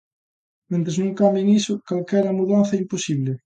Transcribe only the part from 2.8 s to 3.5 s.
imposible.